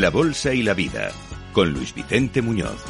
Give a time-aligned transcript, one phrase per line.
[0.00, 1.10] La bolsa y la vida,
[1.52, 2.84] con Luis Vicente Muñoz.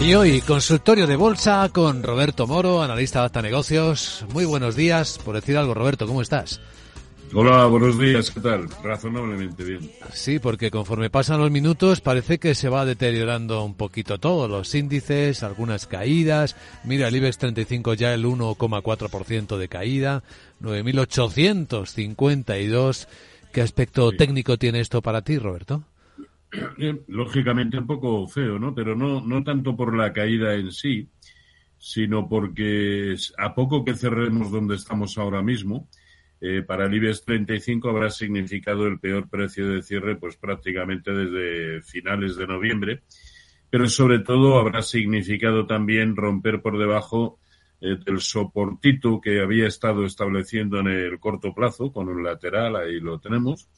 [0.00, 4.24] Y hoy, consultorio de bolsa con Roberto Moro, analista de Acta Negocios.
[4.32, 5.18] Muy buenos días.
[5.24, 6.60] Por decir algo, Roberto, ¿cómo estás?
[7.34, 8.68] Hola, buenos días, ¿qué tal?
[8.82, 9.90] Razonablemente bien.
[10.12, 14.48] Sí, porque conforme pasan los minutos parece que se va deteriorando un poquito todo.
[14.48, 16.56] Los índices, algunas caídas.
[16.84, 20.22] Mira, el IBEX 35 ya el 1,4% de caída.
[20.60, 23.06] 9.852.
[23.52, 24.16] ¿Qué aspecto Sí.
[24.16, 25.84] técnico tiene esto para ti, Roberto?
[27.06, 28.74] Lógicamente un poco feo, ¿no?
[28.74, 31.08] Pero no, no tanto por la caída en sí,
[31.78, 35.88] sino porque a poco que cerremos donde estamos ahora mismo,
[36.44, 41.82] eh, para el IBEX 35 habrá significado el peor precio de cierre pues prácticamente desde
[41.82, 43.02] finales de noviembre,
[43.70, 47.38] pero sobre todo habrá significado también romper por debajo
[47.80, 53.00] eh, del soportito que había estado estableciendo en el corto plazo con un lateral, ahí
[53.00, 53.68] lo tenemos,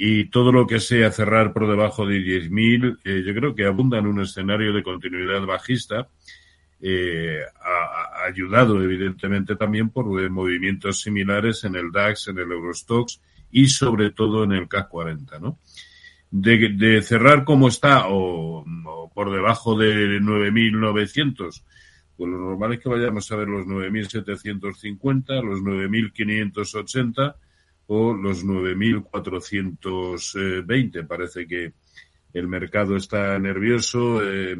[0.00, 3.98] y todo lo que sea cerrar por debajo de 10.000, eh, yo creo que abunda
[3.98, 6.08] en un escenario de continuidad bajista,
[6.80, 12.52] eh, ha, ha ayudado evidentemente también por eh, movimientos similares en el DAX, en el
[12.52, 13.20] Eurostox
[13.50, 15.58] y sobre todo en el CAC 40, ¿no?
[16.30, 18.64] De, de cerrar como está o
[19.12, 21.62] por debajo de 9.900,
[22.16, 27.34] pues lo normal es que vayamos a ver los 9.750, los 9.580
[27.88, 31.06] o los 9.420.
[31.06, 31.72] Parece que
[32.32, 34.56] el mercado está nervioso, eh,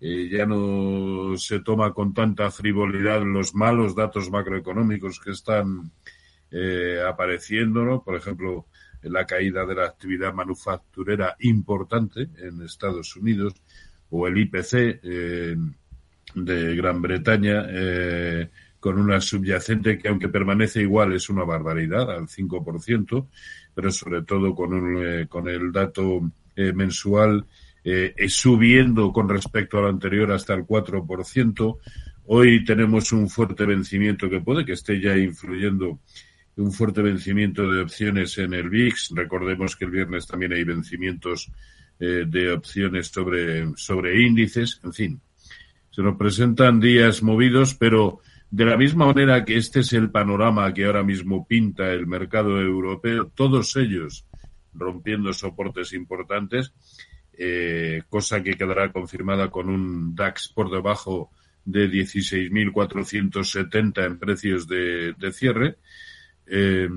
[0.00, 5.90] eh, ya no se toma con tanta frivolidad los malos datos macroeconómicos que están
[6.50, 8.02] eh, apareciendo, ¿no?
[8.02, 8.66] Por ejemplo,
[9.02, 13.54] la caída de la actividad manufacturera importante en Estados Unidos
[14.10, 15.00] o el IPC
[16.34, 17.64] de Gran Bretaña
[18.80, 23.26] con una subyacente que aunque permanece igual es una barbaridad al 5%,
[23.74, 27.44] pero sobre todo con, un, eh, con el dato eh, mensual
[27.84, 31.78] eh, subiendo con respecto al anterior hasta el 4%.
[32.26, 36.00] Hoy tenemos un fuerte vencimiento que puede que esté ya influyendo
[36.58, 39.10] un fuerte vencimiento de opciones en el VIX.
[39.14, 41.50] Recordemos que el viernes también hay vencimientos
[42.00, 44.80] eh, de opciones sobre, sobre índices.
[44.84, 45.20] En fin,
[45.90, 48.20] se nos presentan días movidos, pero
[48.50, 52.60] de la misma manera que este es el panorama que ahora mismo pinta el mercado
[52.60, 54.24] europeo, todos ellos
[54.72, 56.72] rompiendo soportes importantes,
[57.36, 61.30] eh, cosa que quedará confirmada con un DAX por debajo
[61.64, 65.76] de 16.470 en precios de, cierre.
[66.46, 66.88] Eh,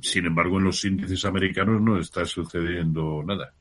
[0.00, 3.54] sin embargo, en los índices americanos no está sucediendo nada.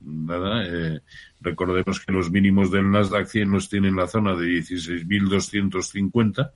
[0.00, 0.64] Nada.
[0.66, 1.00] Eh,
[1.40, 6.52] recordemos que los mínimos del Nasdaq 100 los tiene en la zona de 16.250.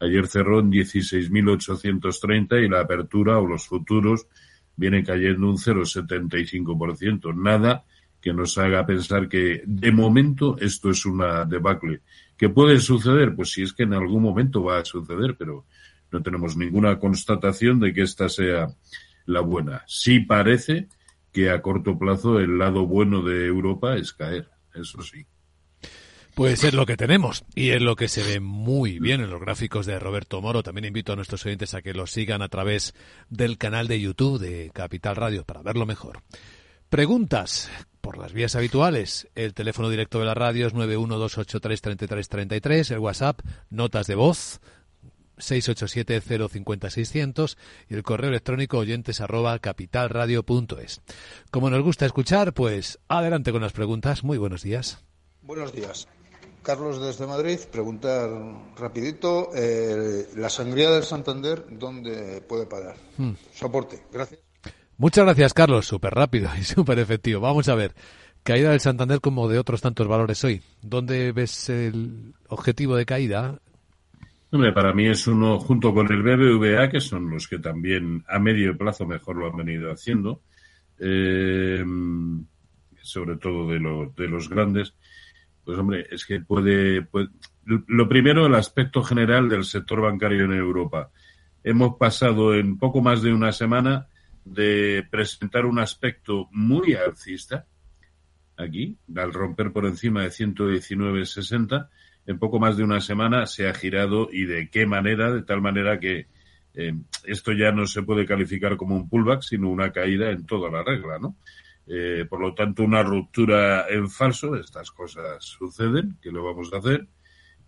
[0.00, 4.26] Ayer cerró en 16.830 y la apertura o los futuros
[4.76, 7.34] vienen cayendo un 0,75%.
[7.34, 7.84] Nada
[8.20, 12.00] que nos haga pensar que de momento esto es una debacle.
[12.36, 13.34] ¿Qué puede suceder?
[13.34, 15.64] Pues si es que en algún momento va a suceder, pero
[16.10, 18.68] no tenemos ninguna constatación de que esta sea
[19.26, 19.82] la buena.
[19.86, 20.88] Sí parece
[21.36, 25.26] que a corto plazo el lado bueno de Europa es caer, eso sí.
[26.34, 29.42] Pues es lo que tenemos y es lo que se ve muy bien en los
[29.42, 30.62] gráficos de Roberto Moro.
[30.62, 32.94] También invito a nuestros oyentes a que lo sigan a través
[33.28, 36.22] del canal de YouTube de Capital Radio para verlo mejor.
[36.88, 39.28] Preguntas por las vías habituales.
[39.34, 44.62] El teléfono directo de la radio es 912833333, el WhatsApp, notas de voz
[45.38, 47.56] 687-050-600
[47.88, 51.02] y el correo electrónico oyentes arroba capitalradio.es.
[51.50, 54.24] Como nos gusta escuchar, pues adelante con las preguntas.
[54.24, 55.04] Muy buenos días.
[55.42, 56.08] Buenos días.
[56.62, 58.28] Carlos desde Madrid, preguntar
[58.76, 62.96] rapidito, eh, la sangría del Santander, ¿dónde puede parar?
[63.16, 63.34] Hmm.
[63.54, 64.40] Soporte, gracias.
[64.98, 65.86] Muchas gracias, Carlos.
[65.86, 67.40] Súper rápido y súper efectivo.
[67.40, 67.94] Vamos a ver.
[68.42, 70.62] Caída del Santander como de otros tantos valores hoy.
[70.80, 73.60] ¿Dónde ves el objetivo de caída?
[74.56, 78.38] Hombre, para mí es uno, junto con el BBVA, que son los que también a
[78.38, 80.40] medio plazo mejor lo han venido haciendo,
[80.98, 81.84] eh,
[83.02, 84.94] sobre todo de, lo- de los grandes,
[85.62, 87.28] pues hombre, es que puede, puede-
[87.66, 91.10] Lo primero, el aspecto general del sector bancario en Europa.
[91.62, 94.06] Hemos pasado en poco más de una semana
[94.44, 97.66] de presentar un aspecto muy alcista,
[98.56, 101.90] aquí, al romper por encima de 119.60,
[102.26, 105.60] en poco más de una semana se ha girado y de qué manera, de tal
[105.60, 106.26] manera que
[106.74, 106.92] eh,
[107.24, 110.82] esto ya no se puede calificar como un pullback, sino una caída en toda la
[110.82, 111.36] regla, ¿no?
[111.88, 116.78] Eh, por lo tanto, una ruptura en falso, estas cosas suceden, que lo vamos a
[116.78, 117.06] hacer,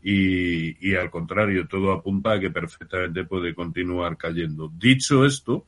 [0.02, 4.72] y, y al contrario, todo apunta a que perfectamente puede continuar cayendo.
[4.76, 5.66] Dicho esto,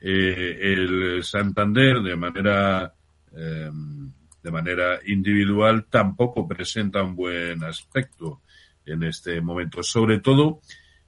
[0.00, 2.94] eh, el Santander de manera
[3.36, 3.70] eh,
[4.42, 8.42] de manera individual tampoco presenta un buen aspecto
[8.86, 10.60] en este momento, sobre todo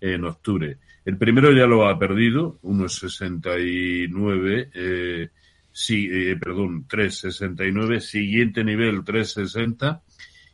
[0.00, 0.78] en octubre.
[1.04, 5.28] El primero ya lo ha perdido, unos 69, eh,
[5.72, 10.02] sí, eh, perdón, 369, siguiente nivel 360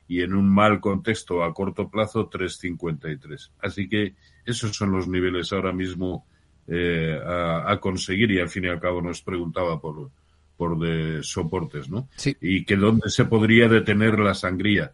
[0.07, 3.53] y en un mal contexto a corto plazo 353.
[3.63, 4.15] Así que
[4.45, 6.27] esos son los niveles ahora mismo
[6.69, 10.11] eh, a, a, conseguir y al fin y al cabo nos preguntaba por,
[10.57, 12.09] por de soportes, ¿no?
[12.17, 12.37] Sí.
[12.41, 14.93] Y que dónde se podría detener la sangría.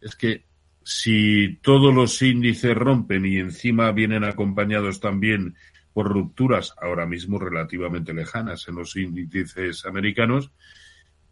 [0.00, 0.44] Es que
[0.82, 5.54] si todos los índices rompen y encima vienen acompañados también
[5.92, 10.52] por rupturas ahora mismo relativamente lejanas en los índices americanos,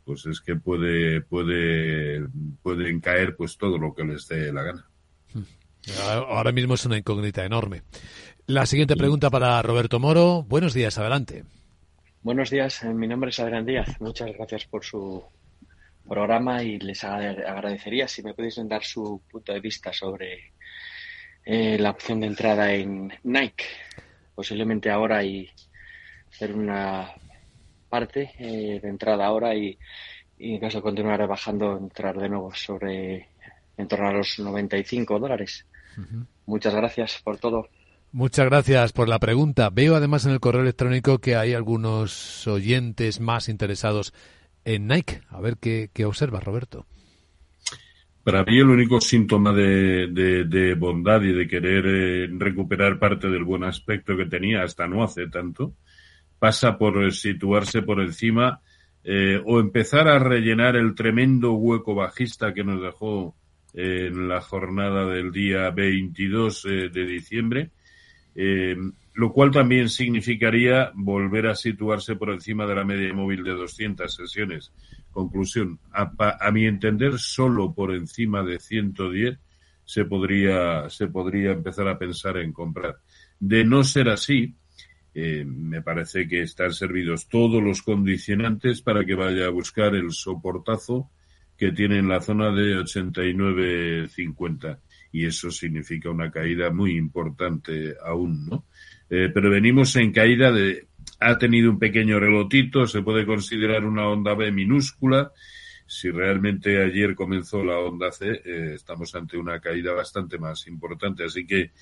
[0.04, 2.26] pues es que puede, puede,
[2.62, 4.86] pueden caer pues todo lo que les dé la gana.
[6.10, 7.82] Ahora mismo es una incógnita enorme.
[8.46, 10.42] La siguiente pregunta para Roberto Moro.
[10.42, 11.44] Buenos días, adelante.
[12.22, 14.00] Buenos días, mi nombre es Adrián Díaz.
[14.00, 15.22] Muchas gracias por su
[16.08, 20.52] programa y les agradecería si me podéis dar su punto de vista sobre
[21.44, 23.64] eh, la opción de entrada en Nike.
[24.34, 25.48] Posiblemente ahora y
[26.30, 27.12] hacer una
[27.88, 29.78] parte eh, de entrada ahora y,
[30.38, 33.28] y en caso de continuar bajando, entrar de nuevo sobre
[33.78, 35.66] en torno a los 95 dólares.
[35.96, 36.26] Uh -huh.
[36.46, 37.68] Muchas gracias por todo.
[38.12, 39.70] Muchas gracias por la pregunta.
[39.70, 44.12] Veo además en el correo electrónico que hay algunos oyentes más interesados
[44.64, 45.20] en Nike.
[45.30, 46.86] A ver qué, qué observas, Roberto.
[48.24, 53.28] Para mí el único síntoma de, de, de bondad y de querer eh, recuperar parte
[53.28, 55.74] del buen aspecto que tenía hasta no hace tanto
[56.38, 58.60] pasa por situarse por encima
[59.04, 63.37] eh, o empezar a rellenar el tremendo hueco bajista que nos dejó eh,
[63.80, 67.70] en la jornada del día 22 eh, de diciembre,
[68.34, 68.76] eh,
[69.14, 74.12] lo cual también significaría volver a situarse por encima de la media móvil de 200
[74.12, 74.72] sesiones.
[75.12, 79.38] Conclusión, a, a mi entender, solo por encima de 110
[79.84, 82.96] se podría, se podría empezar a pensar en comprar.
[83.38, 84.56] De no ser así,
[85.14, 90.10] eh, me parece que están servidos todos los condicionantes para que vaya a buscar el
[90.10, 91.10] soportazo
[91.58, 94.78] que tiene en la zona de 89.50
[95.12, 98.64] y eso significa una caída muy importante aún, ¿no?
[99.10, 100.88] Eh, pero venimos en caída de
[101.20, 105.32] ha tenido un pequeño relotito, se puede considerar una onda B minúscula.
[105.86, 111.24] Si realmente ayer comenzó la onda C, eh, estamos ante una caída bastante más importante.
[111.24, 111.72] Así que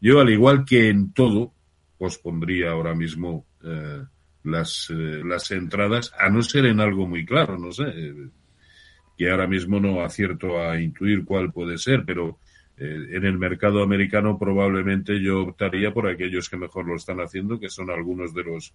[0.00, 1.52] yo, al igual que en todo,
[1.98, 4.04] pospondría ahora mismo eh,
[4.44, 7.84] las, eh, las entradas, a no ser en algo muy claro, no sé,
[9.18, 12.38] que ahora mismo no acierto a intuir cuál puede ser, pero
[12.76, 17.58] eh, en el mercado americano probablemente yo optaría por aquellos que mejor lo están haciendo,
[17.58, 18.74] que son algunos de los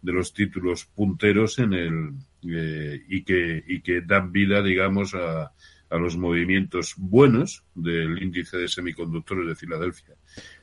[0.00, 2.10] de los títulos punteros en el
[2.48, 5.52] eh, y que y que dan vida, digamos, a,
[5.92, 10.14] a los movimientos buenos del índice de semiconductores de Filadelfia.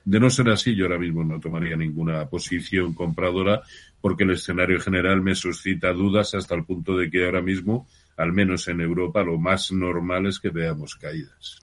[0.03, 3.61] De no ser así, yo ahora mismo no tomaría ninguna posición compradora
[4.01, 7.87] porque el escenario general me suscita dudas hasta el punto de que ahora mismo,
[8.19, 11.59] al menos en Europa, lo más normal es que veamos caídas.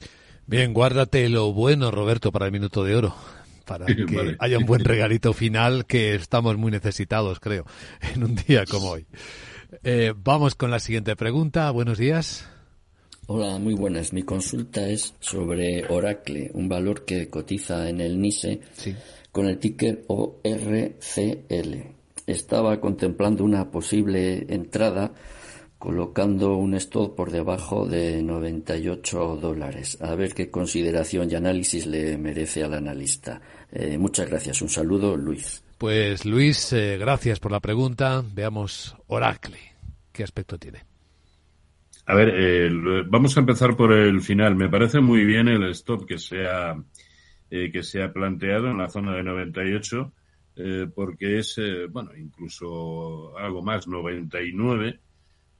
[0.47, 3.15] Bien, guárdate lo bueno, Roberto, para el minuto de oro.
[3.65, 4.37] Para que Vale.
[4.39, 7.67] haya un buen regalito final que estamos muy necesitados, creo,
[8.15, 9.07] en un día como hoy.
[9.83, 11.71] Eh, vamos con la siguiente pregunta.
[11.73, 12.49] Buenos días.
[13.27, 14.13] Hola, muy buenas.
[14.13, 18.95] Mi consulta es sobre Oracle, un valor que cotiza en el NISE Sí.
[19.33, 21.75] con el ticker ORCL.
[22.27, 25.13] Estaba contemplando una posible entrada
[25.87, 29.97] colocando un stop por debajo de 98 dólares.
[30.03, 33.41] A ver qué consideración y análisis le merece al analista.
[33.71, 34.61] Eh, muchas gracias.
[34.63, 35.63] Un saludo, Luis.
[35.79, 38.25] Pues Luis, eh, gracias por la pregunta.
[38.35, 39.59] Veamos Oracle.
[40.11, 40.83] ¿Qué aspecto tiene?
[42.07, 42.69] A ver, eh,
[43.07, 44.57] vamos a empezar por el final.
[44.57, 46.75] Me parece muy bien el stop que se ha,
[47.49, 50.13] eh, que se ha planteado en la zona de 98,
[50.57, 54.99] eh, porque es, eh, bueno, incluso algo más, 99,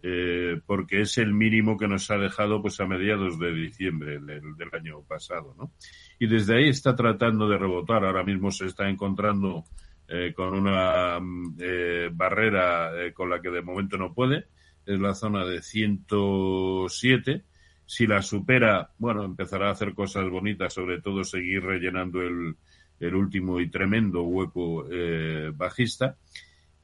[0.09, 4.69] eh, porque es el mínimo que nos ha dejado pues a mediados de diciembre del,
[4.73, 5.73] año pasado, ¿no?
[6.21, 8.05] Y desde ahí está tratando de rebotar.
[8.05, 9.65] Ahora mismo se está encontrando
[10.07, 14.47] eh, con una mm, eh, barrera eh, con la que de momento no puede.
[14.87, 17.43] Es la zona de 107.
[17.85, 22.55] Si la supera, bueno, empezará a hacer cosas bonitas, sobre todo seguir rellenando el,
[23.01, 26.17] el último y tremendo hueco eh, bajista.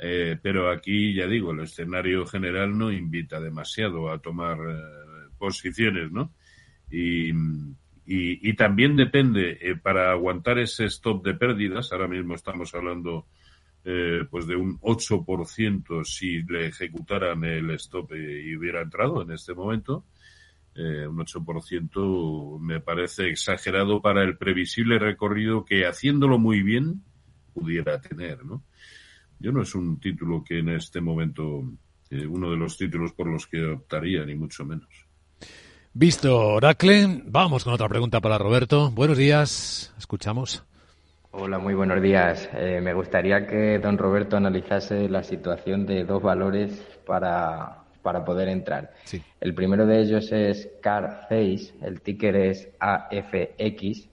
[0.05, 6.11] Eh, pero aquí, ya digo, el escenario general no invita demasiado a tomar eh, posiciones,
[6.11, 6.35] ¿no?
[6.91, 7.31] Y,
[8.05, 13.27] y, también depende, eh, para aguantar ese stop de pérdidas, ahora mismo estamos hablando
[13.85, 19.55] eh, pues de un 8% si le ejecutaran el stop y hubiera entrado en este
[19.55, 20.05] momento.
[20.75, 27.03] Eh, un 8% me parece exagerado para el previsible recorrido que haciéndolo muy bien
[27.53, 28.65] pudiera tener, ¿no?
[29.43, 31.65] Yo no es un título que en este momento,
[32.11, 34.89] eh, uno de los títulos por los que optaría, ni mucho menos.
[35.93, 38.93] Visto Oracle, vamos con otra pregunta para Roberto.
[38.93, 39.93] Buenos días.
[39.99, 40.63] Escuchamos.
[41.33, 42.49] Hola, muy buenos días.
[42.55, 48.49] Eh, me gustaría que don Roberto analizase la situación de dos valores para, para poder
[48.49, 48.93] entrar.
[49.03, 49.21] Sí.
[49.41, 54.09] El primero de ellos es CarFace, el ticker es AFX,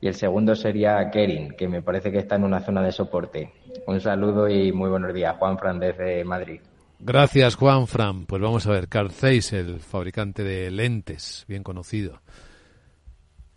[0.00, 3.52] y el segundo sería Kerin, que me parece que está en una zona de soporte.
[3.86, 6.60] Un saludo y muy buenos días, Juan Fran desde Madrid.
[7.00, 8.26] Gracias, Juan Fran.
[8.26, 12.20] Pues vamos a ver, Carl Zeiss, el fabricante de lentes, bien conocido.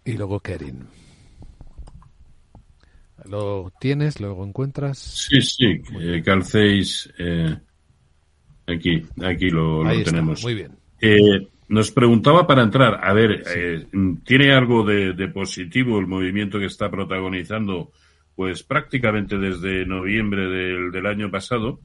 [0.05, 0.87] Y luego Kerin.
[3.25, 4.19] ¿Lo tienes?
[4.19, 4.97] ¿Lo encuentras?
[4.97, 7.55] Sí, sí, eh, calcéis eh,
[8.67, 10.43] aquí, aquí lo, lo Ahí está, tenemos.
[10.43, 10.71] muy bien.
[10.99, 13.87] Eh, nos preguntaba para entrar, a ver, eh,
[14.25, 17.93] ¿tiene algo de, de positivo el movimiento que está protagonizando?
[18.35, 21.79] Pues prácticamente desde noviembre del, del año pasado,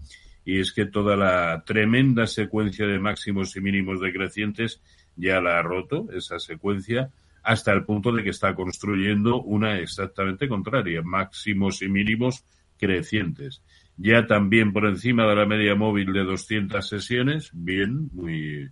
[0.45, 4.83] y es que toda la tremenda secuencia de máximos y mínimos decrecientes
[5.15, 7.11] ya la ha roto, esa secuencia,
[7.45, 12.45] hasta el punto de que está construyendo una exactamente contraria, máximos y mínimos
[12.77, 13.63] crecientes.
[13.97, 18.69] Ya también por encima de la media móvil de 200 sesiones, bien, muy,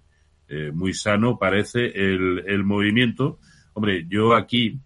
[0.49, 3.39] eh, muy sano parece el, el movimiento.
[3.73, 4.79] Hombre, yo aquí,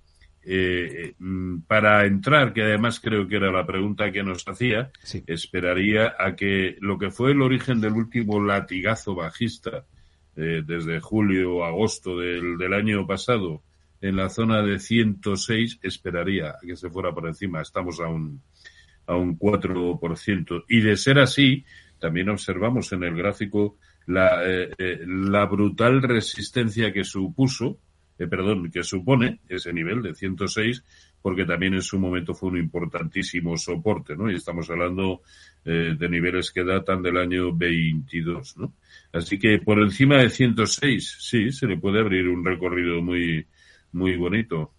[0.44, 5.22] eh, mm, para entrar, que además creo que era la pregunta que nos hacía, Sí.
[5.26, 9.84] esperaría a que lo que fue el origen del último latigazo bajista
[10.36, 13.62] eh, desde julio agosto del, del año pasado
[14.00, 17.60] en la zona de 106 esperaría a que se fuera por encima.
[17.60, 18.40] Estamos a un,
[19.06, 20.64] a un 4%.
[20.68, 21.64] Y de ser así,
[21.98, 23.76] también observamos en el gráfico
[24.08, 27.78] la, eh, eh, la brutal resistencia que supuso,
[28.18, 30.82] eh, perdón, que supone ese nivel de 106,
[31.20, 34.30] porque también en su momento fue un importantísimo soporte, ¿no?
[34.30, 35.20] Y estamos hablando
[35.64, 38.72] eh, de niveles que datan del año 22, ¿no?
[39.12, 43.46] Así que por encima de 106, sí, se le puede abrir un recorrido muy,
[43.92, 44.72] muy bonito.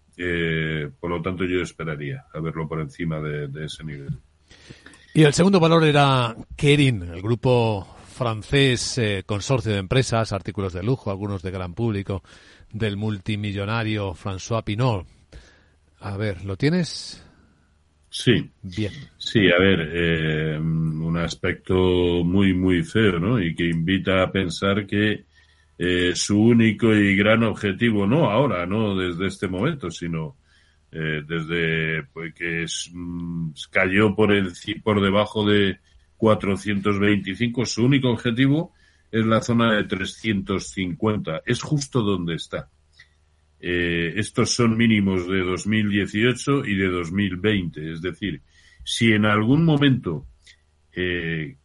[0.99, 4.09] Por lo tanto, yo esperaría a verlo por encima de, de ese nivel.
[5.13, 10.83] Y el segundo valor era Kerin, el grupo francés eh, consorcio de empresas, artículos de
[10.83, 12.21] lujo, algunos de gran público,
[12.71, 15.07] del multimillonario François Pinot.
[16.01, 17.25] A ver, ¿lo tienes?
[18.09, 18.91] Sí, Bien.
[19.17, 21.73] sí, a ver, eh, un aspecto
[22.23, 23.39] muy, muy feo, ¿no?
[23.41, 25.25] Y que invita a pensar que
[25.77, 30.35] eh, su único y gran objetivo, no ahora, no desde este momento, sino
[30.91, 35.77] eh, desde pues, que es, mm, cayó por, enci- por debajo de
[36.19, 38.73] 425, su único objetivo
[39.09, 41.41] es la zona de 350.
[41.45, 42.69] Es justo donde está.
[43.61, 47.93] Eh, estos son mínimos de 2018 y de 2020.
[47.93, 48.41] Es decir,
[48.83, 50.25] si en algún momento
[50.91, 51.55] eh,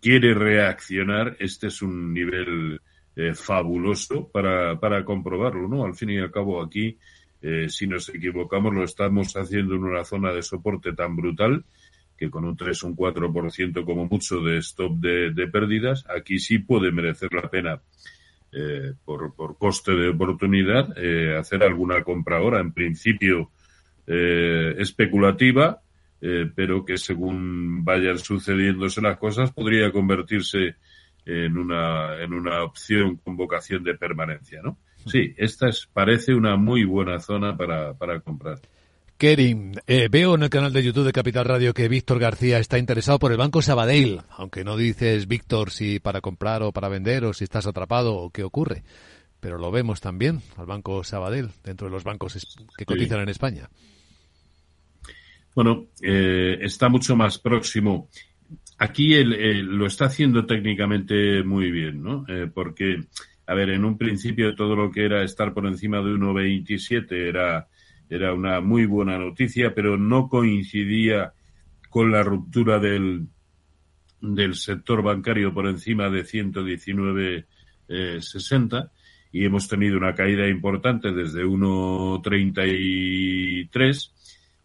[0.00, 2.80] quiere reaccionar, este es un nivel
[3.16, 5.84] eh, fabuloso para, para comprobarlo, ¿no?
[5.84, 6.98] Al fin y al cabo aquí,
[7.40, 11.64] eh, si nos equivocamos, lo estamos haciendo en una zona de soporte tan brutal
[12.16, 16.58] que con un 3 o un 4% como mucho de stop de, pérdidas, aquí sí
[16.58, 17.80] puede merecer la pena
[18.52, 22.60] eh, por, por coste de oportunidad eh, hacer alguna compra ahora.
[22.60, 23.50] En principio
[24.06, 25.80] eh, especulativa,
[26.56, 30.76] pero que según vayan sucediéndose las cosas podría convertirse
[31.26, 34.78] en una, en una opción con vocación de permanencia, ¿no?
[35.06, 38.58] Sí, esta es, parece una muy buena zona para, para comprar.
[39.24, 42.76] Kerim, eh, veo en el canal de YouTube de Capital Radio que Víctor García está
[42.78, 47.24] interesado por el Banco Sabadell, aunque no dices, Víctor, si para comprar o para vender
[47.24, 48.82] o si estás atrapado o qué ocurre.
[49.40, 53.70] Pero lo vemos también al Banco Sabadell, dentro de los bancos que cotizan en España.
[55.54, 58.10] Bueno, eh, está mucho más próximo.
[58.76, 62.26] Aquí él, él lo está haciendo técnicamente muy bien, ¿no?
[62.28, 62.98] Eh, porque,
[63.46, 67.68] a ver, en un principio todo lo que era estar por encima de 1,27 era,
[68.14, 71.32] era una muy buena noticia, pero no coincidía
[71.90, 73.26] con la ruptura del,
[74.20, 78.90] del sector bancario por encima de 119,60
[79.32, 84.12] y hemos tenido una caída importante desde 1,33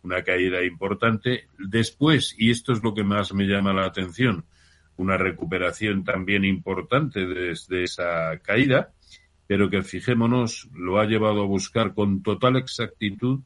[0.03, 1.47] una caída importante.
[1.57, 4.45] Después, y esto es lo que más me llama la atención,
[4.97, 8.91] una recuperación también importante desde esa caída,
[9.49, 13.39] pero que fijémonos, lo ha llevado a buscar con total exactitud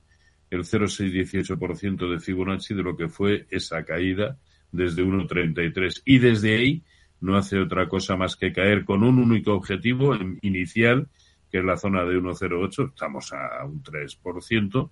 [0.50, 4.38] el 0,618% de Fibonacci de lo que fue esa caída
[4.70, 6.02] desde 1,33.
[6.04, 6.84] Y desde ahí
[7.22, 11.08] no hace otra cosa más que caer con un único objetivo inicial,
[11.50, 14.90] que es la zona de 1,08, estamos a un 3%,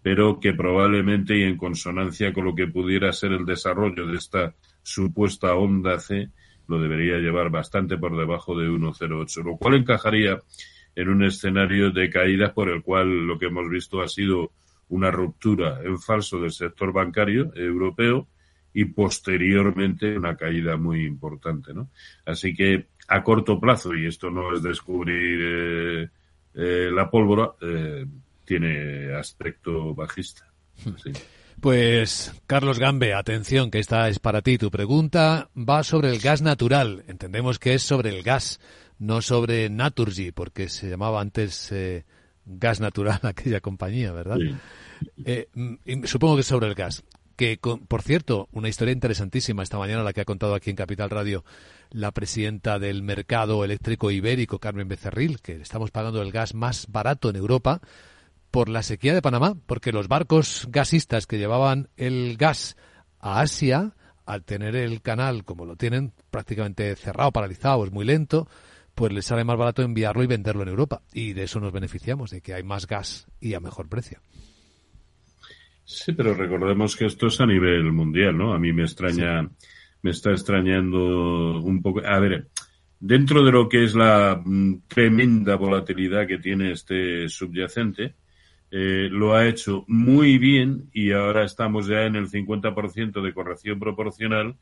[0.00, 4.54] pero que probablemente y en consonancia con lo que pudiera ser el desarrollo de esta
[4.84, 6.30] supuesta onda C,
[6.68, 10.40] lo debería llevar bastante por debajo de 1,08, lo cual encajaría
[10.94, 14.52] en un escenario de caída por el cual lo que hemos visto ha sido
[14.88, 18.28] una ruptura en falso del sector bancario europeo
[18.74, 21.90] y posteriormente una caída muy importante, ¿no?
[22.24, 26.08] Así que a corto plazo, y esto no es descubrir eh,
[26.54, 28.06] eh, la pólvora, eh,
[28.44, 30.48] tiene aspecto bajista.
[31.02, 31.12] Sí.
[31.62, 34.58] Pues, Carlos Gambe, atención, que esta es para ti.
[34.58, 37.04] Tu pregunta va sobre el gas natural.
[37.06, 38.58] Entendemos que es sobre el gas,
[38.98, 42.04] no sobre Naturgy, porque se llamaba antes eh,
[42.46, 44.38] Gas Natural aquella compañía, ¿verdad?
[44.40, 44.56] Sí.
[45.24, 45.48] Eh,
[46.02, 47.04] supongo que es sobre el gas.
[47.36, 50.74] Que, con- por cierto, una historia interesantísima esta mañana la que ha contado aquí en
[50.76, 51.44] Capital Radio
[51.90, 57.30] la presidenta del mercado eléctrico ibérico, Carmen Becerril, que estamos pagando el gas más barato
[57.30, 57.80] en Europa
[58.52, 62.76] por la sequía de Panamá, porque los barcos gasistas que llevaban el gas
[63.18, 63.94] a Asia,
[64.26, 68.46] al tener el canal como lo tienen prácticamente cerrado, paralizado, es muy lento,
[68.94, 71.00] pues les sale más barato enviarlo y venderlo en Europa.
[71.14, 74.20] Y de eso nos beneficiamos, de que hay más gas y a mejor precio.
[75.84, 78.52] Sí, pero recordemos que esto es a nivel mundial, ¿no?
[78.52, 79.48] A mí me extraña,
[80.02, 82.02] me está extrañando un poco.
[82.06, 82.48] A ver,
[83.00, 88.14] dentro de lo que es la mm, tremenda volatilidad que tiene este subyacente,
[88.74, 93.78] eh, lo ha hecho muy bien y ahora estamos ya en el 50% de corrección
[93.78, 94.56] proporcional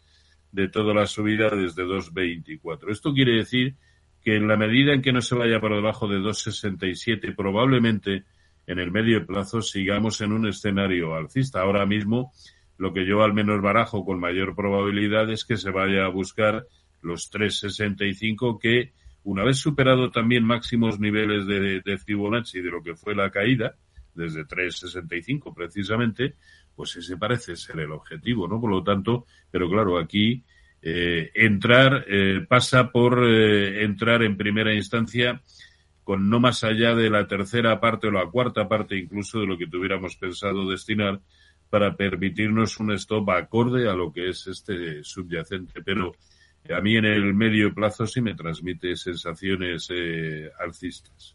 [0.51, 2.91] de toda la subida desde 2.24.
[2.91, 3.77] Esto quiere decir
[4.21, 8.25] que en la medida en que no se vaya por debajo de 2.67, probablemente
[8.67, 11.61] en el medio plazo sigamos en un escenario alcista.
[11.61, 12.33] Ahora mismo,
[12.79, 16.67] lo que yo al menos barajo con mayor probabilidad es que se vaya a buscar
[17.01, 18.93] los 3.65 que,
[19.23, 23.77] una vez superado también máximos niveles de, de Fibonacci de lo que fue la caída,
[24.15, 26.35] desde 3.65 precisamente,
[26.75, 28.61] pues ese parece ser el objetivo, ¿no?
[28.61, 30.43] Por lo tanto, pero claro, aquí
[30.83, 35.43] eh, entrar eh, pasa por eh, entrar en primera instancia
[36.05, 39.59] con no más allá de la tercera parte o la cuarta parte incluso de lo
[39.59, 41.21] que tuviéramos pensado destinar
[41.71, 45.83] para permitirnos un stop acorde a lo que es este subyacente.
[45.83, 46.13] Pero
[46.69, 51.35] a mí en el medio plazo sí me transmite sensaciones eh, alcistas.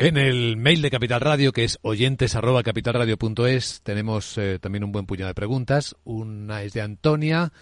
[0.00, 4.92] En el mail de Capital Radio, que es oyentes arroba capitalradio.es, tenemos eh, también un
[4.92, 5.96] buen puñado de preguntas.
[6.04, 7.52] Una es de Antonia.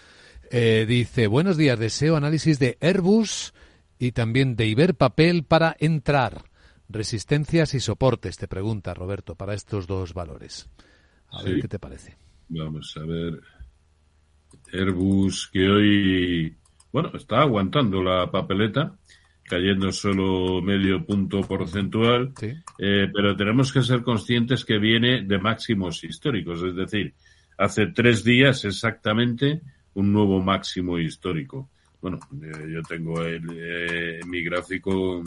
[0.51, 3.55] Eh, dice, buenos días, deseo análisis de Airbus
[3.99, 6.45] y también de Iberpapel para entrar.
[6.91, 10.69] Resistencias y soportes, te pregunta Roberto, para estos dos valores.
[11.31, 12.19] A ver qué te parece.
[12.51, 13.41] Vamos a ver.
[14.75, 16.57] Airbus, que hoy,
[16.93, 18.99] bueno, está aguantando la papeleta,
[19.49, 22.53] cayendo solo medio punto porcentual, Sí.
[22.79, 27.15] eh, pero tenemos que ser conscientes que viene de máximos históricos, es decir,
[27.59, 29.61] hace tres días exactamente
[29.95, 31.71] un nuevo máximo histórico.
[32.03, 35.23] Bueno, eh, yo tengo el, eh, mi gráfico,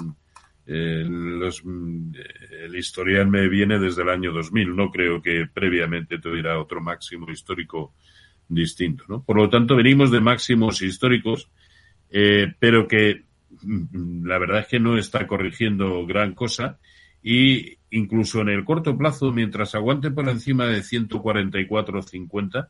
[0.65, 2.11] los, mm,
[2.65, 7.29] el historial me viene desde el año 2000, no creo que previamente tuviera otro máximo
[7.31, 7.93] histórico
[8.47, 9.23] distinto, ¿no?
[9.23, 11.49] Por lo tanto, venimos de máximos históricos,
[12.59, 13.23] pero que
[13.63, 16.79] la verdad es que no está corrigiendo gran cosa
[17.21, 22.69] y incluso en el corto plazo, mientras aguante por encima de 144.50,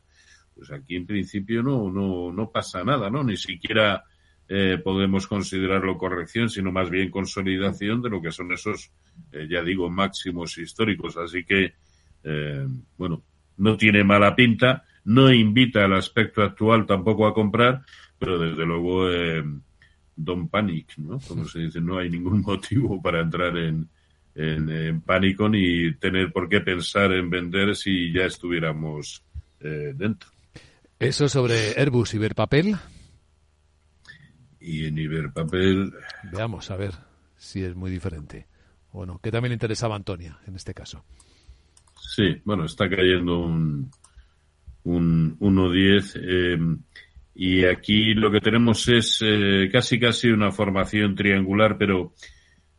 [0.54, 3.22] pues aquí en principio no, no, no pasa nada, ¿no?
[3.22, 4.04] Ni siquiera
[4.48, 8.90] eh, podemos considerarlo corrección, sino más bien consolidación de lo que son esos,
[9.32, 11.16] eh, ya digo, máximos históricos.
[11.16, 11.74] Así que,
[12.24, 12.66] eh,
[12.98, 13.22] bueno,
[13.58, 17.82] no tiene mala pinta, no invita al aspecto actual tampoco a comprar,
[18.18, 19.44] pero desde luego, eh,
[20.16, 21.18] don't panic, ¿no?
[21.20, 23.88] Como se dice, no hay ningún motivo para entrar en,
[24.34, 29.22] en, en pánico ni tener por qué pensar en vender si ya estuviéramos
[29.60, 30.30] eh, dentro.
[30.98, 32.76] Eso sobre Airbus y Iberpapel.
[34.60, 35.92] Y en Iberpapel,
[36.30, 36.92] Veamos a ver
[37.36, 38.46] si es muy diferente.
[38.92, 41.04] O no, que también le interesaba a Antonia en este caso.
[41.98, 43.90] sí, bueno, está cayendo un,
[44.84, 46.58] un 1.10 eh,
[47.34, 52.12] y aquí lo que tenemos es eh, casi casi una formación triangular, pero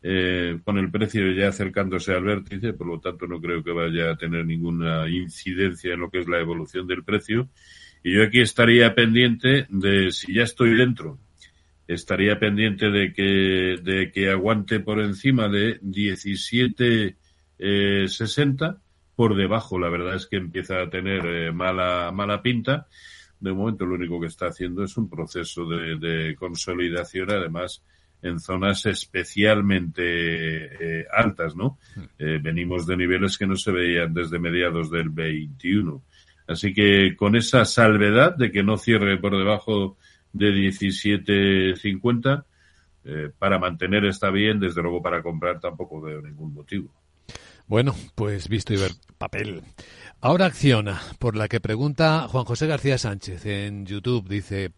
[0.04, 4.10] eh, con el precio ya acercándose al vértice, por lo tanto no creo que vaya
[4.10, 7.48] a tener ninguna incidencia en lo que es la evolución del precio.
[8.02, 11.18] Y yo aquí estaría pendiente de si ya estoy dentro,
[11.86, 17.14] estaría pendiente de que, de que aguante por encima de 17.60.
[17.64, 18.78] Eh, 60.
[19.14, 22.88] por debajo, la verdad es que empieza a tener eh, mala, mala pinta.
[23.42, 27.82] De momento lo único que está haciendo es un proceso de, de consolidación, además
[28.22, 30.02] en zonas especialmente
[31.00, 31.78] eh, altas, ¿no?
[32.18, 36.00] Eh, venimos de niveles que no se veían desde mediados del 21.
[36.46, 39.96] Así que con esa salvedad de que no cierre por debajo
[40.32, 42.44] de 17.50,
[43.04, 46.92] eh, para mantener está bien, desde luego para comprar tampoco veo ningún motivo.
[47.66, 49.62] Bueno, pues visto y ver papel.
[50.24, 54.28] Ahora acciona, por la que pregunta Juan José García Sánchez en YouTube.
[54.28, 54.70] Dice,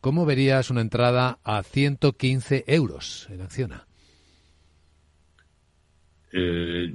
[0.00, 3.86] ¿cómo verías una entrada a 115 euros en acciona?
[6.32, 6.94] Eh,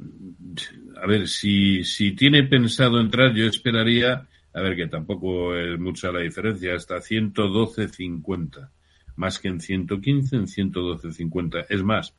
[1.00, 6.12] a ver, si, si tiene pensado entrar, yo esperaría, a ver, que tampoco es mucha
[6.12, 8.68] la diferencia, hasta 112.50.
[9.16, 11.68] Más que en 115, en 112.50.
[11.70, 12.16] Es más,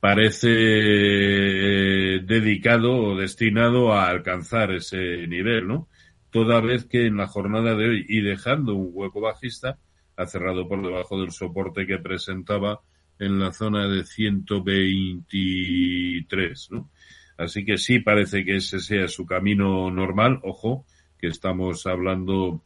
[0.00, 5.88] parece eh, dedicado o destinado a alcanzar ese nivel, ¿no?
[6.30, 9.78] Toda vez que en la jornada de hoy y dejando un hueco bajista,
[10.16, 12.80] ha cerrado por debajo del soporte que presentaba
[13.18, 16.90] en la zona de 123, ¿no?
[17.36, 20.40] Así que sí parece que ese sea su camino normal.
[20.42, 20.84] Ojo,
[21.18, 22.62] que estamos hablando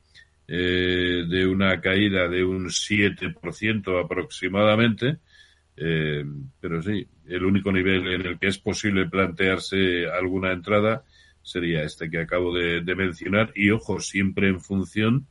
[0.49, 5.19] eh, de una caída de un 7% aproximadamente.
[5.77, 6.25] Eh,
[6.61, 11.05] pero sí, el único nivel en el que es posible plantearse alguna entrada
[11.45, 13.53] sería este que acabo de, mencionar.
[13.55, 15.27] Y ojo, siempre en función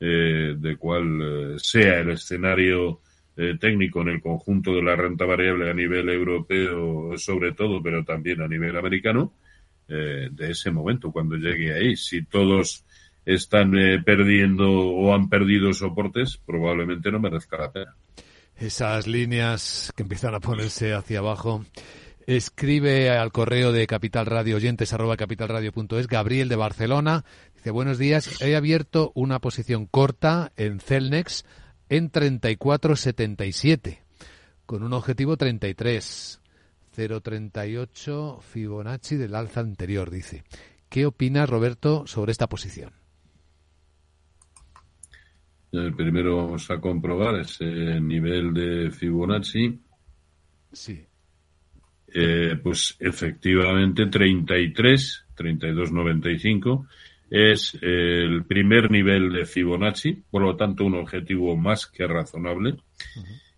[0.00, 3.00] eh, de cuál eh, sea el escenario
[3.36, 8.04] eh, técnico en el conjunto de la renta variable a nivel europeo, sobre todo, pero
[8.04, 9.34] también a nivel americano,
[9.86, 11.96] eh, de ese momento, cuando llegue ahí.
[11.96, 12.84] Si todos
[13.24, 13.72] están
[14.04, 17.94] perdiendo o han perdido soportes, probablemente no merezca la pena.
[18.60, 21.64] Esas líneas que empiezan a ponerse hacia abajo.
[22.26, 27.24] Escribe al correo de Capital Radio oyentes arroba capitalradio.es Gabriel de Barcelona.
[27.54, 31.44] Dice, buenos días, he abierto una posición corta en Celnex
[31.88, 34.00] en 34.77
[34.66, 36.40] con un objetivo 33.
[36.96, 40.42] 0.38 Fibonacci del alza anterior, dice.
[40.88, 42.97] ¿Qué opina Roberto sobre esta posición?
[45.72, 49.78] Eh, primero vamos a comprobar ese nivel de Fibonacci.
[50.72, 51.04] Sí.
[52.12, 56.86] Eh, pues efectivamente 33, 32.95
[57.30, 62.76] es el primer nivel de Fibonacci, por lo tanto un objetivo más que razonable,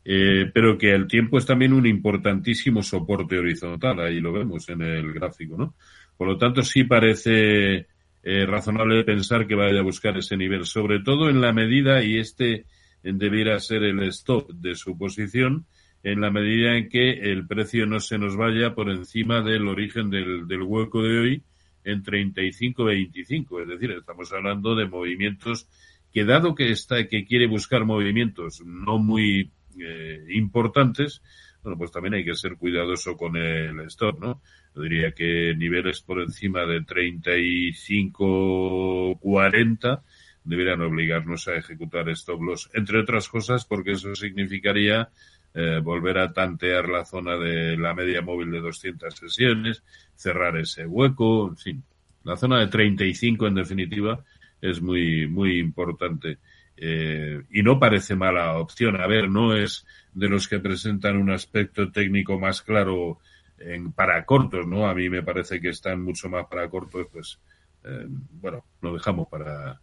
[0.04, 4.82] eh, pero que al tiempo es también un importantísimo soporte horizontal, ahí lo vemos en
[4.82, 5.74] el gráfico, ¿no?
[6.16, 7.86] Por lo tanto sí parece
[8.22, 12.18] eh, razonable pensar que vaya a buscar ese nivel, sobre todo en la medida, y
[12.18, 12.66] este
[13.02, 15.66] debiera ser el stop de su posición,
[16.02, 20.10] en la medida en que el precio no se nos vaya por encima del origen
[20.10, 21.42] del, del hueco de hoy
[21.84, 23.62] en 35-25.
[23.62, 25.68] Es decir, estamos hablando de movimientos
[26.12, 31.22] que dado que está, que quiere buscar movimientos no muy eh, importantes,
[31.62, 34.42] bueno, pues también hay que ser cuidadoso con el stop, ¿no?
[34.74, 40.02] Yo diría que niveles por encima de 35, 40
[40.44, 45.10] deberían obligarnos a ejecutar stop loss, entre otras cosas porque eso significaría
[45.52, 49.82] eh, volver a tantear la zona de la media móvil de 200 sesiones,
[50.14, 51.84] cerrar ese hueco, en fin.
[52.22, 54.24] La zona de 35, en definitiva,
[54.60, 56.38] es muy, muy importante.
[56.76, 59.00] Eh, y no parece mala opción.
[59.00, 63.18] A ver, no es de los que presentan un aspecto técnico más claro
[63.60, 64.86] en, para cortos, ¿no?
[64.88, 67.40] A mí me parece que están mucho más para cortos, pues,
[67.84, 69.80] eh, bueno, lo dejamos para,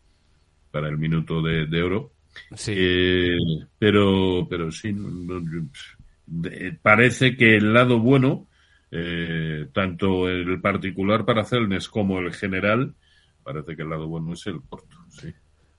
[0.71, 2.13] para el minuto de, de oro.
[2.55, 2.73] Sí.
[2.75, 3.37] Eh,
[3.79, 5.69] pero, pero sí, no- no-
[6.81, 8.47] parece que el lado bueno,
[8.91, 12.95] eh, tanto el particular para Celnes como el general,
[13.43, 15.33] parece que el lado bueno es el corto, sí.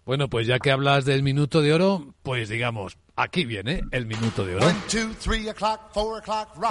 [0.09, 4.47] Bueno, pues ya que hablas del minuto de oro, pues digamos, aquí viene el minuto
[4.47, 4.67] de oro.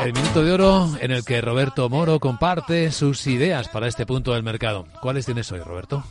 [0.04, 4.34] El minuto de oro en el que Roberto Moro comparte sus ideas para este punto
[4.34, 4.88] del mercado.
[5.04, 6.04] ¿Cuáles tienes hoy, Roberto?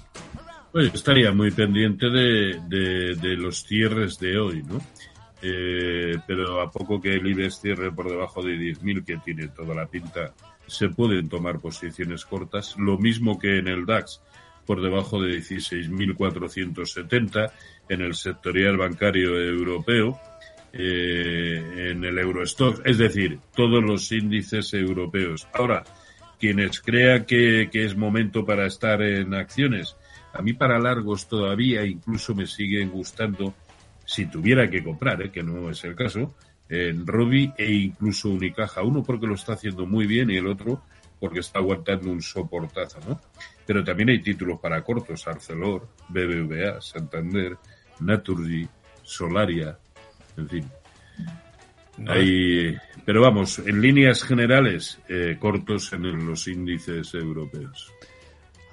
[0.71, 4.81] Pues estaría muy pendiente de, de, de los cierres de hoy, ¿no?
[5.43, 9.75] Eh, pero a poco que el IBEX cierre por debajo de 10.000, que tiene toda
[9.75, 10.33] la pinta,
[10.69, 12.77] se pueden tomar posiciones cortas.
[12.79, 14.21] Lo mismo que en el DAX,
[14.67, 17.53] por debajo de 16.470,
[17.89, 20.21] en el sectorial bancario europeo,
[20.73, 25.49] eh, en el Eurostock, es decir, todos los índices europeos.
[25.55, 25.85] Ahora,
[26.39, 29.97] quienes crean que, que es momento para estar en acciones,
[30.35, 33.55] a mí para largos todavía incluso me siguen gustando,
[34.05, 35.31] si tuviera que comprar, ¿eh?
[35.31, 36.35] que no es el caso,
[36.69, 38.83] en Robi e incluso Unicaja.
[38.83, 40.83] Uno porque lo está haciendo muy bien y el otro
[41.19, 43.19] porque está aguantando un soportazo, ¿no?
[43.67, 47.57] Pero también hay títulos para cortos, Arcelor, BBVA, Santander,
[48.01, 48.67] Naturgy,
[49.03, 49.77] Solaria,
[50.37, 50.71] en fin.
[51.99, 57.93] No, Hay, pero vamos, en líneas generales, eh, cortos en los índices europeos.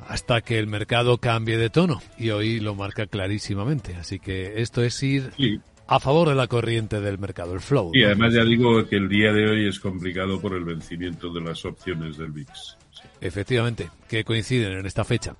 [0.08, 2.01] Hasta que el mercado cambie de tono.
[2.17, 3.95] Y hoy lo marca clarísimamente.
[3.95, 7.91] Así que esto es ir Sí, a favor de la corriente del mercado, el flow.
[7.93, 8.08] y ¿no?
[8.08, 11.65] además ya digo que el día de hoy es complicado por el vencimiento de las
[11.65, 12.50] opciones del VIX.
[12.91, 13.04] Sí.
[13.22, 15.36] Efectivamente, que coinciden en esta fecha.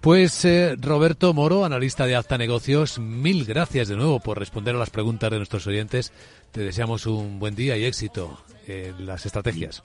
[0.00, 4.78] Pues eh, Roberto Moro, analista de Alta Negocios, mil gracias de nuevo por responder a
[4.78, 6.12] las preguntas de nuestros oyentes.
[6.52, 9.82] Te deseamos un buen día y éxito en las estrategias.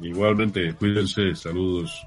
[0.00, 2.06] Igualmente, cuídense, saludos.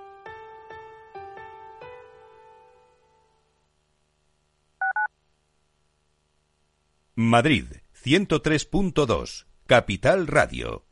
[7.15, 7.65] Madrid,
[8.05, 9.45] 103.2.
[9.67, 10.85] Capital Radio.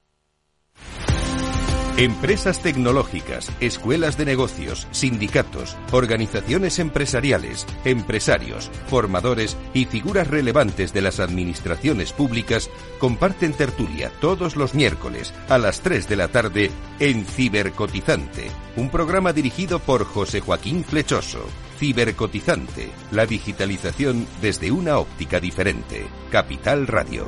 [1.95, 11.21] Empresas tecnológicas, escuelas de negocios, sindicatos, organizaciones empresariales, empresarios, formadores y figuras relevantes de las
[11.21, 18.51] administraciones públicas comparten tertulia todos los miércoles a las 3 de la tarde en Cibercotizante,
[18.75, 21.45] un programa dirigido por José Joaquín Flechoso.
[21.79, 26.07] Cibercotizante, la digitalización desde una óptica diferente.
[26.29, 27.25] Capital Radio.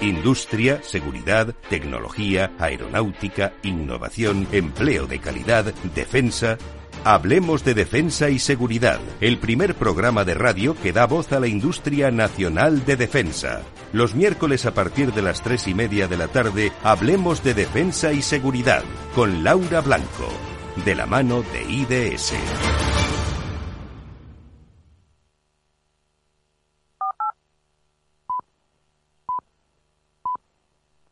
[0.00, 6.56] Industria, seguridad, tecnología, aeronáutica, innovación, empleo de calidad, defensa.
[7.02, 11.48] Hablemos de defensa y seguridad, el primer programa de radio que da voz a la
[11.48, 13.62] industria nacional de defensa.
[13.92, 18.12] Los miércoles a partir de las tres y media de la tarde, hablemos de defensa
[18.12, 18.84] y seguridad
[19.16, 20.28] con Laura Blanco.
[20.84, 22.97] De la mano de IDS.